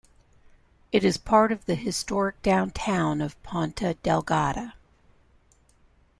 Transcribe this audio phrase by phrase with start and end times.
[0.91, 4.73] It is part of the historic downtown of Ponta Delgada.